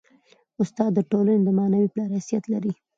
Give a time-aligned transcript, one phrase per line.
[0.61, 2.73] استاد د ټولني د معنوي پلار حیثیت لري.